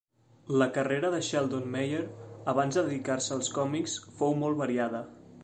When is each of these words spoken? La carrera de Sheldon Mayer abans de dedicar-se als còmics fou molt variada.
La 0.61 0.67
carrera 0.77 1.11
de 1.15 1.19
Sheldon 1.27 1.67
Mayer 1.75 1.99
abans 2.55 2.79
de 2.81 2.85
dedicar-se 2.89 3.37
als 3.37 3.53
còmics 3.61 3.99
fou 4.21 4.37
molt 4.43 4.63
variada. 4.65 5.05